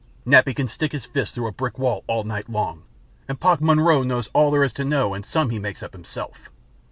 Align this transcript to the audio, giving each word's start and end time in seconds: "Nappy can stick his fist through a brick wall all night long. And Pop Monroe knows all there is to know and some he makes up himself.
"Nappy 0.25 0.55
can 0.55 0.67
stick 0.67 0.93
his 0.93 1.05
fist 1.05 1.35
through 1.35 1.45
a 1.45 1.51
brick 1.51 1.77
wall 1.77 2.03
all 2.07 2.23
night 2.23 2.49
long. 2.49 2.81
And 3.27 3.39
Pop 3.39 3.61
Monroe 3.61 4.01
knows 4.01 4.31
all 4.33 4.49
there 4.49 4.63
is 4.63 4.73
to 4.73 4.83
know 4.83 5.13
and 5.13 5.23
some 5.23 5.51
he 5.51 5.59
makes 5.59 5.83
up 5.83 5.93
himself. 5.93 6.49